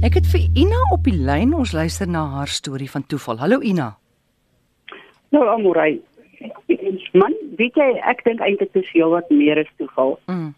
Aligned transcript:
Ek 0.00 0.14
het 0.16 0.28
vir 0.32 0.46
Ina 0.56 0.78
op 0.94 1.02
die 1.04 1.12
lyn. 1.12 1.50
Ons 1.52 1.74
luister 1.76 2.08
na 2.08 2.22
haar 2.32 2.48
storie 2.48 2.88
van 2.88 3.02
toeval. 3.04 3.36
Hallo 3.36 3.58
Ina. 3.60 3.90
Nou 5.28 5.42
Amorai. 5.52 6.00
Man, 7.12 7.36
weet 7.58 7.76
jy, 7.76 7.88
ek 8.08 8.22
dink 8.24 8.40
eintlik 8.40 8.72
dis 8.72 8.88
heel 8.94 9.12
wat 9.12 9.28
meer 9.28 9.60
as 9.60 9.68
toeval. 9.76 10.16
Mm. 10.32 10.54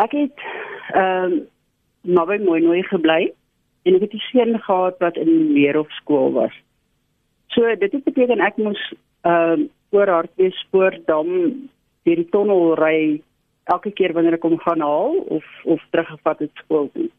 Ek 0.00 0.16
het 0.16 0.46
ehm 0.94 1.36
um, 1.36 1.36
naby 2.16 2.38
Mooinooi 2.40 2.80
gebly 2.88 3.28
en 3.84 4.00
ek 4.00 4.08
het 4.08 4.16
'n 4.16 4.24
seun 4.30 4.56
gehad 4.56 4.96
wat 5.04 5.20
in 5.20 5.28
die 5.28 5.52
Meerhof 5.52 5.92
skool 6.00 6.32
was. 6.32 6.56
So 7.52 7.76
dit 7.76 7.92
het 7.92 8.04
beteken 8.08 8.40
ek 8.40 8.56
moes 8.56 8.80
ehm 9.20 9.52
um, 9.52 9.68
oor 9.92 10.08
Hartbees 10.08 10.56
spoordam 10.64 11.28
deur 12.08 12.16
die 12.16 12.30
tonnel 12.32 12.74
ry 12.80 13.20
elke 13.64 13.90
keer 13.92 14.12
wanneer 14.12 14.40
ek 14.40 14.48
hom 14.48 14.58
gaan 14.58 14.80
haal 14.80 15.12
of 15.28 15.44
of 15.64 15.80
teruggevat 15.90 16.38
het 16.38 16.50
skool 16.54 16.88
toe. 16.96 17.10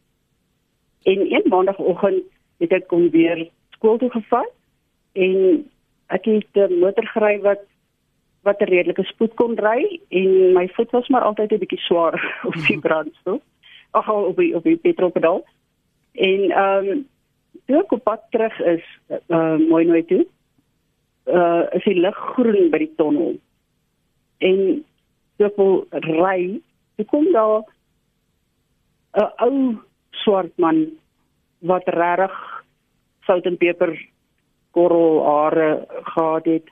En 1.04 1.34
een 1.34 1.46
maandagooggend 1.50 2.24
het 2.58 2.72
ek 2.72 2.90
hom 2.90 3.10
weer 3.10 3.50
skool 3.70 3.98
toe 3.98 4.10
gevat 4.14 4.52
en 5.18 5.66
ek 6.08 6.26
het 6.26 6.54
'n 6.54 6.80
motor 6.80 7.08
gery 7.08 7.40
wat 7.42 7.64
wat 8.42 8.62
'n 8.62 8.70
redelike 8.70 9.04
spoed 9.04 9.34
kon 9.34 9.58
ry 9.58 10.00
en 10.10 10.54
my 10.54 10.68
voet 10.68 10.92
was 10.92 11.08
maar 11.08 11.22
altyd 11.22 11.52
'n 11.52 11.58
bietjie 11.64 11.80
swaar 11.80 12.18
op 12.50 12.54
die 12.68 12.80
brandstof. 12.80 13.42
Ag 13.92 14.10
op 14.10 14.38
die 14.38 14.56
op 14.56 14.64
die 14.64 14.78
petrolpedaal. 14.78 15.44
En 16.12 16.52
ehm 16.52 16.88
um, 16.88 17.08
toe 17.66 17.78
ek 17.82 17.92
op 17.92 18.04
pad 18.04 18.22
terug 18.30 18.60
is, 18.60 18.86
uh 19.28 19.58
mooi 19.70 19.86
nooit 19.86 20.08
toe. 20.08 20.26
Uh 21.26 21.64
is 21.72 21.84
die 21.84 22.00
lig 22.00 22.16
groen 22.16 22.70
by 22.70 22.78
die 22.78 22.94
tonnel. 22.96 23.40
En 24.38 24.86
toe 25.38 25.48
ek 25.48 25.56
wil 25.56 25.86
ry, 25.90 26.62
toe 26.96 27.06
kom 27.06 27.32
daar 27.32 27.64
'n 29.14 29.32
ou 29.38 29.78
swart 30.24 30.54
man 30.58 30.86
wat 31.60 31.88
regtig 31.88 32.36
sout 33.28 33.46
en 33.46 33.58
peper 33.58 33.94
korrel 34.72 35.22
hare 35.26 35.86
gehad 36.14 36.46
het 36.46 36.72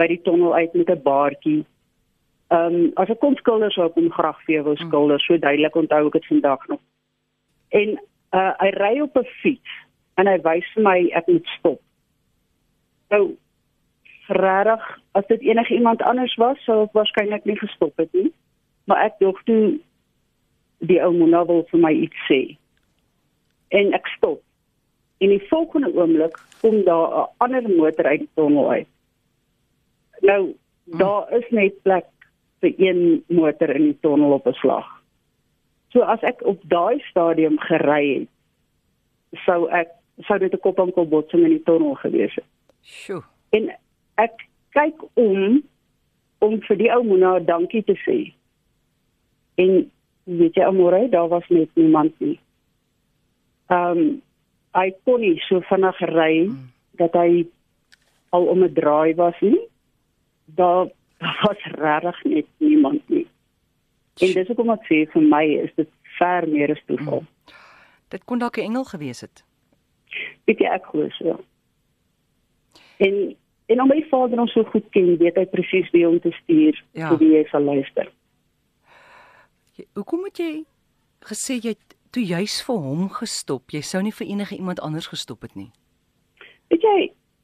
by 0.00 0.06
die 0.08 0.20
tonnel 0.24 0.54
uit 0.54 0.74
met 0.74 0.90
'n 0.90 1.02
baardjie. 1.02 1.64
Ehm 2.50 2.74
um, 2.74 2.92
as 2.94 3.08
ek 3.08 3.20
kon 3.20 3.36
skilder 3.36 3.72
sou 3.72 3.86
ek 3.86 3.98
hom 3.98 4.10
graag 4.10 4.38
vir 4.44 4.54
jou 4.54 4.64
wou 4.64 4.76
skilder, 4.76 5.20
so 5.20 5.38
duidelik 5.38 5.76
onthou 5.76 6.06
ek 6.06 6.12
dit 6.12 6.26
vandag 6.26 6.66
nog. 6.68 6.80
En 7.68 7.88
uh, 8.32 8.52
hy 8.58 8.70
ry 8.70 9.00
op 9.00 9.16
'n 9.16 9.28
fiets 9.42 9.70
en 10.14 10.26
hy 10.26 10.38
wys 10.42 10.72
vir 10.74 10.82
my 10.82 10.98
ek 11.14 11.26
moet 11.26 11.46
stop. 11.58 11.80
Nou 13.10 13.36
regtig 14.30 14.98
as 15.12 15.26
dit 15.26 15.40
enige 15.40 15.74
iemand 15.74 16.02
anders 16.02 16.34
was, 16.34 16.58
sou 16.64 16.82
ek 16.84 16.92
waarskynlik 16.92 17.44
nie 17.44 17.58
gestop 17.58 17.96
het 17.96 18.12
nie. 18.12 18.32
Maar 18.84 19.04
ek 19.04 19.18
dink 19.18 19.38
toe 19.44 19.78
die 20.78 21.00
ou 21.02 21.12
mona 21.12 21.44
wil 21.46 21.66
vir 21.70 21.80
my 21.80 21.92
iets 21.92 22.26
sê. 22.28 22.56
En 23.70 23.92
ek 23.96 24.06
stop. 24.16 24.42
En 25.20 25.28
die 25.28 25.42
volgende 25.48 25.92
oomblik 25.94 26.38
kom 26.60 26.82
daar 26.84 27.08
'n 27.20 27.28
ander 27.36 27.68
motor 27.68 28.04
uit 28.04 28.18
die 28.18 28.34
tonnel 28.34 28.70
uit. 28.70 28.88
Nou 30.20 30.54
daar 30.84 31.32
is 31.32 31.50
net 31.50 31.82
plek 31.82 32.06
vir 32.60 32.74
een 32.76 33.24
motor 33.28 33.70
in 33.70 33.82
die 33.82 33.98
tonnel 34.00 34.32
op 34.32 34.46
'n 34.46 34.52
slag. 34.52 34.86
So 35.88 36.00
as 36.00 36.20
ek 36.20 36.42
op 36.46 36.60
daai 36.62 37.00
stadium 37.10 37.58
gery 37.58 38.18
het, 38.18 38.28
sou 39.44 39.68
ek 39.70 39.88
sou 40.18 40.38
dit 40.38 40.52
'n 40.52 40.60
kop-aan-kop 40.60 41.10
botsing 41.10 41.44
in 41.44 41.50
die 41.50 41.62
tonnel 41.62 41.94
gewees 41.94 42.34
het. 42.34 42.44
Sjoe. 42.82 43.22
En 43.50 43.70
ek 44.14 44.46
kyk 44.70 45.02
om 45.14 45.62
om 46.38 46.60
vir 46.60 46.76
die 46.76 46.92
ou 46.92 47.02
Mona 47.04 47.38
dankie 47.38 47.82
te 47.84 47.96
sê. 48.06 48.32
En 49.54 49.90
weet 50.24 50.54
jy 50.54 50.64
almore, 50.64 51.08
daar 51.08 51.28
was 51.28 51.48
net 51.48 51.68
niemand 51.74 52.20
nie. 52.20 52.38
Ehm 53.70 53.98
um, 53.98 54.22
hy 54.74 54.90
kon 55.04 55.20
nie 55.20 55.38
so 55.48 55.58
vinnig 55.66 55.98
ry 56.10 56.46
hmm. 56.46 56.70
dat 56.98 57.14
hy 57.18 57.46
al 58.30 58.46
om 58.52 58.62
'n 58.62 58.74
draai 58.74 59.14
was 59.14 59.38
nie. 59.40 59.60
Daar 60.44 60.90
was 61.42 61.62
regtig 61.64 62.24
net 62.24 62.46
niemand 62.58 63.08
nie. 63.08 63.26
En 64.20 64.32
dis 64.32 64.46
hoekom 64.46 64.70
ek 64.70 64.86
sê 64.86 65.04
vir 65.12 65.22
my 65.22 65.44
is 65.64 65.72
dit 65.76 65.90
ver 66.18 66.48
meer 66.48 66.70
as 66.70 66.82
toeval. 66.86 67.22
Hmm. 67.24 67.56
Dit 68.08 68.24
kon 68.24 68.38
dalk 68.38 68.56
'n 68.58 68.68
engel 68.70 68.84
gewees 68.84 69.20
het. 69.20 69.44
Weet 70.44 70.58
jy 70.58 70.66
ek 70.66 70.86
glo 70.90 71.08
so. 71.08 71.38
En 72.98 73.36
en 73.66 73.80
om 73.80 73.88
my 73.88 74.02
vader 74.10 74.40
ons 74.40 74.52
so 74.52 74.64
goed 74.64 74.86
ken, 74.90 75.16
weet 75.18 75.36
hy 75.36 75.46
presies 75.46 75.90
wie 75.90 76.08
om 76.08 76.20
te 76.20 76.32
stuur 76.42 76.84
ja. 76.92 77.08
vir 77.08 77.18
wie 77.18 77.36
hy 77.36 77.44
sal 77.50 77.62
luister. 77.62 78.10
Hoekom 79.94 80.24
het 80.24 80.38
jy 80.42 80.64
gesê 81.22 81.60
jy 81.62 81.76
toe 82.10 82.24
juis 82.24 82.60
vir 82.66 82.82
hom 82.82 83.08
gestop? 83.14 83.70
Jy 83.70 83.82
sou 83.86 84.02
nie 84.02 84.14
vir 84.14 84.26
enige 84.26 84.56
iemand 84.56 84.80
anders 84.80 85.10
gestop 85.10 85.42
het 85.46 85.54
nie. 85.54 85.70
Weet 86.70 86.82
jy, 86.86 86.98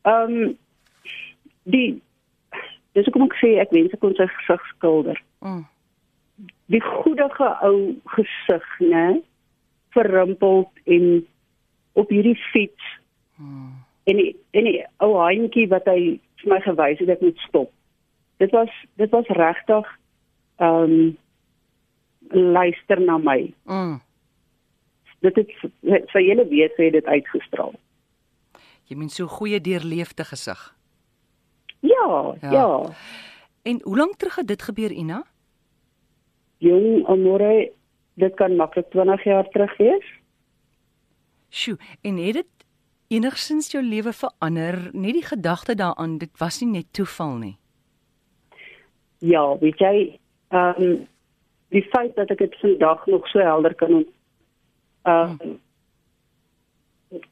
ehm 0.07 0.37
um, 0.37 0.59
die 1.67 2.01
dis 2.97 3.09
hoekom 3.09 3.27
ek 3.27 3.39
sê 3.41 3.57
ek 3.61 3.73
wens 3.75 3.95
ek 3.95 4.01
kon 4.01 4.15
sy 4.17 4.27
gesig 4.39 4.69
skilder. 4.75 5.19
Mm. 5.45 5.65
Die 6.73 6.83
goedige 6.83 7.49
ou 7.67 7.81
gesig, 8.15 8.69
né? 8.81 9.07
Verrimpeld 9.97 10.71
en 10.85 11.27
op 11.97 12.11
hierdie 12.13 12.39
fiets. 12.53 12.89
Mm. 13.37 13.75
En 14.07 14.21
die, 14.21 14.33
en 14.57 14.69
die 14.69 14.81
ou 15.05 15.13
handjie 15.19 15.67
wat 15.73 15.89
hy 15.91 16.17
vir 16.41 16.53
my 16.53 16.61
gewys 16.65 17.03
het 17.03 17.13
ek 17.17 17.25
moet 17.25 17.45
stop. 17.49 17.71
Dit 18.43 18.53
was 18.57 18.73
dit 19.01 19.13
was 19.13 19.37
regtig 19.39 19.95
ehm 20.63 20.99
um, 20.99 21.15
luister 22.33 23.01
na 23.01 23.19
my. 23.19 23.53
Mm. 23.65 24.01
Dit 25.25 25.37
het 25.37 25.53
vir 26.13 26.23
julle 26.23 26.49
weet 26.49 26.75
sê 26.77 26.91
dit 26.93 27.05
uitgestraal. 27.05 27.75
Jy 28.87 28.97
meen 28.97 29.11
so 29.11 29.27
goeie 29.27 29.61
deurleefde 29.61 30.25
gesig. 30.25 30.61
Ja, 31.81 32.35
ja, 32.43 32.51
ja. 32.53 32.69
En 33.63 33.81
hoe 33.83 33.97
lank 33.97 34.17
terug 34.17 34.37
het 34.37 34.47
dit 34.47 34.63
gebeur, 34.63 34.93
Ina? 34.93 35.25
Jong, 36.59 37.07
amore, 37.07 37.73
dit 38.15 38.35
kan 38.35 38.57
maklik 38.57 38.91
20 38.91 39.25
jaar 39.25 39.49
terug 39.49 39.77
wees. 39.77 40.07
Sjoe, 41.51 41.77
en 42.03 42.17
het 42.17 42.35
dit 42.35 42.53
enigsins 43.09 43.71
jou 43.71 43.83
lewe 43.85 44.13
verander? 44.13 44.79
Net 44.93 45.19
die 45.19 45.27
gedagte 45.27 45.75
daaraan, 45.75 46.19
dit 46.19 46.31
was 46.39 46.61
nie 46.61 46.71
net 46.71 46.93
toeval 46.93 47.37
nie. 47.43 47.57
Ja, 49.19 49.59
weet 49.59 49.79
jy, 49.79 50.19
ehm 50.55 50.83
um, 50.83 50.97
die 51.75 51.83
feit 51.91 52.15
dat 52.15 52.31
ek 52.31 52.39
dit 52.39 52.55
vandag 52.63 53.07
nog 53.11 53.27
so 53.29 53.43
helder 53.43 53.75
kan 53.75 54.05
ehm 55.07 55.37
um, 55.41 55.59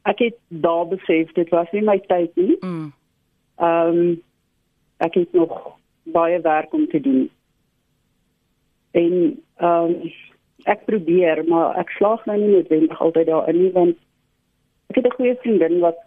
ek 0.02 0.18
het 0.18 0.36
daar 0.48 0.86
besef 0.88 1.32
dit 1.32 1.48
was 1.50 1.70
nie 1.72 1.82
my 1.82 1.98
tyd 2.06 2.36
nie. 2.38 2.56
Mm. 2.60 2.92
Ehm 3.56 3.98
um, 3.98 4.22
ek 4.96 5.14
het 5.14 5.32
nog 5.32 5.74
baie 6.02 6.40
werk 6.40 6.72
om 6.72 6.88
te 6.88 7.00
doen. 7.00 7.30
En 8.90 9.42
ehm 9.56 9.94
um, 9.94 10.12
ek 10.64 10.84
probeer, 10.84 11.44
maar 11.48 11.76
ek 11.76 11.90
slaag 11.98 12.24
nou 12.24 12.38
nie 12.40 12.52
noodwendig 12.54 13.00
altyd 13.00 13.26
daarin 13.26 13.58
nie 13.62 13.72
want 13.72 13.96
ek 14.92 15.00
het 15.00 15.06
'n 15.06 15.16
goeie 15.16 15.36
vriendin 15.42 15.78
wat 15.80 15.98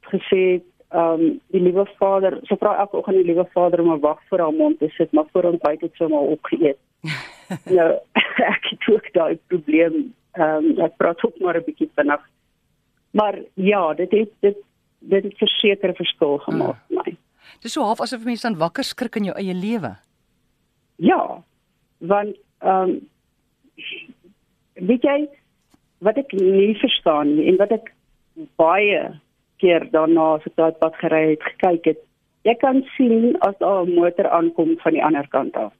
gesê 0.00 0.40
het 0.52 0.68
ehm 0.88 1.20
um, 1.20 1.40
die 1.54 1.62
liewe 1.62 1.86
vader, 1.98 2.38
so 2.42 2.56
vra 2.56 2.88
ook 2.90 3.08
aan 3.08 3.20
die 3.20 3.28
liewe 3.30 3.46
vader 3.52 3.80
om 3.80 3.92
'n 3.92 4.00
wag 4.00 4.20
vir 4.30 4.40
haar 4.40 4.54
mond 4.54 4.78
te 4.78 4.88
sit, 4.88 5.12
maar 5.12 5.28
voor 5.32 5.44
ontbyt 5.44 5.80
het 5.80 5.94
sy 5.94 6.04
maar 6.04 6.32
opgeëet. 6.36 6.78
nou 7.76 7.92
ek 8.54 8.64
het 8.70 8.94
ook 8.94 9.12
daai 9.12 9.38
probleem. 9.46 10.14
Ehm 10.32 10.64
um, 10.64 10.84
ek 10.84 10.96
praat 10.96 11.24
ook 11.24 11.38
maar 11.38 11.56
'n 11.56 11.64
bietjie 11.64 11.90
vinnig. 11.94 12.22
Maar 13.10 13.38
ja, 13.54 13.94
dit 13.94 14.10
het 14.10 14.30
dit 14.40 14.56
dit 14.98 15.24
het 15.24 15.36
verseker 15.36 15.94
verskil 15.94 16.38
gemaak 16.38 16.76
vir 16.86 16.96
mm. 16.96 17.02
my. 17.04 17.16
Dis 17.60 17.72
so 17.72 17.82
half 17.82 18.00
asof 18.00 18.24
mense 18.24 18.46
dan 18.46 18.58
wakker 18.58 18.84
skrik 18.84 19.16
in 19.16 19.24
jou 19.24 19.36
eie 19.36 19.54
lewe. 19.54 19.96
Ja. 20.96 21.42
Want 21.98 22.36
ehm 22.58 22.90
um, 22.90 23.08
weet 24.74 25.02
jy 25.02 25.28
wat 25.98 26.16
ek 26.16 26.32
nie 26.32 26.74
verstaan 26.80 27.36
nie 27.36 27.48
en 27.50 27.58
wat 27.60 27.70
ek 27.70 27.92
baie 28.56 29.20
keer 29.62 29.84
daarna 29.92 30.34
as 30.38 30.46
ek 30.46 30.56
daai 30.56 30.72
pad 30.80 30.96
gery 31.02 31.22
het 31.34 31.42
gekyk 31.42 31.84
het. 31.92 32.00
Jy 32.42 32.54
kan 32.58 32.82
sien 32.96 33.36
as 33.46 33.54
daar 33.58 33.84
'n 33.86 33.94
motor 33.94 34.28
aankom 34.28 34.78
van 34.78 34.92
die 34.92 35.04
ander 35.04 35.28
kant 35.28 35.56
af. 35.56 35.72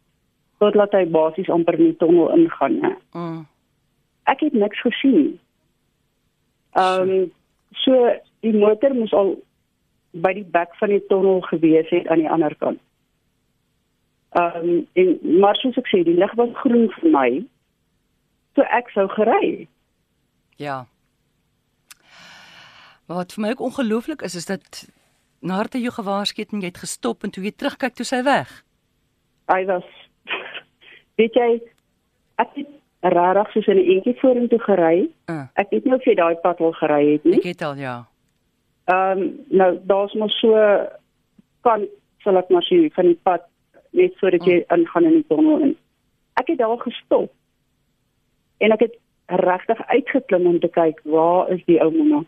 Tot 0.58 0.74
laat 0.74 0.92
hy 0.92 1.04
basies 1.06 1.50
amper 1.50 1.74
in 1.74 1.90
die 1.90 1.96
tonnel 1.96 2.30
ingaan, 2.36 2.78
hè. 2.82 2.92
Mm. 3.12 3.46
Ek 4.30 4.40
het 4.40 4.52
niks 4.52 4.80
gesien. 4.80 5.40
Ehm 6.72 7.08
um, 7.08 7.32
so 7.70 7.96
die 8.40 8.54
motor 8.54 8.94
moes 8.94 9.12
al 9.12 9.34
by 10.12 10.32
die 10.36 10.46
bek 10.54 10.74
van 10.80 10.92
die 10.92 11.02
tonnel 11.08 11.40
gewees 11.48 11.88
het 11.88 12.08
aan 12.08 12.20
die 12.20 12.30
ander 12.30 12.54
kant. 12.56 12.80
Ehm 14.32 14.68
um, 14.68 14.86
en 14.92 15.18
maar 15.40 15.56
soos 15.60 15.76
ek 15.76 15.90
sê, 15.92 16.02
die 16.04 16.16
lig 16.16 16.32
was 16.40 16.54
groen 16.62 16.88
vir 16.98 17.10
my. 17.10 17.28
So 18.56 18.64
ek 18.68 18.90
sou 18.92 19.08
gery. 19.12 19.68
Ja. 20.60 20.84
Maar 23.06 23.16
wat 23.24 23.32
vir 23.32 23.42
my 23.44 23.50
ook 23.50 23.64
ongelooflik 23.68 24.22
is 24.22 24.34
is 24.34 24.46
dat 24.46 24.84
nadat 25.40 25.80
jy 25.80 25.90
gewaarsku 25.90 26.44
het 26.44 26.52
en 26.52 26.60
jy 26.60 26.70
het 26.70 26.84
gestop 26.84 27.24
en 27.24 27.32
toe 27.34 27.44
jy 27.44 27.52
terugkyk 27.56 27.96
toe 27.98 28.06
sy 28.06 28.22
weg. 28.24 28.50
Hy 29.52 29.64
was 29.68 29.88
weet 31.20 31.34
jy 31.34 31.50
ek 32.40 32.54
het 32.56 32.70
regtig 33.02 33.52
soos 33.52 33.66
in 33.66 33.76
'n 33.78 33.90
entjie 33.96 34.14
vorentoe 34.20 34.58
gery. 34.58 35.08
Uh, 35.30 35.44
Ek 35.54 35.70
weet 35.70 35.84
nie 35.84 35.94
of 35.94 36.04
jy 36.04 36.14
daai 36.14 36.34
pad 36.42 36.60
al 36.60 36.72
gery 36.72 37.12
het 37.12 37.24
nie. 37.24 37.36
ek 37.38 37.42
het 37.44 37.62
al 37.62 37.76
ja. 37.76 38.06
Ehm 38.84 39.18
um, 39.18 39.38
nou 39.48 39.78
daar's 39.86 40.14
mos 40.14 40.38
so 40.40 40.54
kan 41.62 41.86
sal 42.22 42.36
ek 42.36 42.50
maar 42.50 42.62
sê 42.62 42.90
van 42.94 43.04
die 43.06 43.18
pad 43.22 43.42
net 43.92 44.12
voordat 44.18 44.44
jy 44.44 44.64
ingaan 44.70 45.04
in 45.04 45.12
die 45.20 45.26
tonnel 45.28 45.58
in. 45.62 45.76
Ek 46.40 46.46
het 46.48 46.58
daar 46.58 46.78
gestop. 46.78 47.30
En 48.58 48.72
ek 48.72 48.80
het 48.80 48.94
regtig 49.26 49.86
uitgeklim 49.86 50.46
om 50.46 50.58
te 50.60 50.68
kyk 50.68 51.00
waar 51.04 51.50
is 51.50 51.64
die 51.66 51.80
ou 51.82 51.90
mona. 51.90 52.24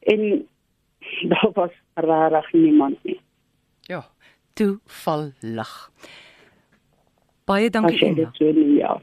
En 0.00 0.46
daar 1.32 1.50
was 1.54 1.70
regtig 1.94 2.52
niemand 2.52 2.96
nie. 3.04 3.20
Ja, 3.88 4.04
toevallig. 4.54 5.90
Baie 7.44 7.64
As 7.66 7.70
dankie 7.72 7.98
jy 7.98 8.06
Ina. 8.06 8.14
dit 8.14 8.36
so 8.36 8.44
nie 8.52 8.76
ja. 8.78 9.00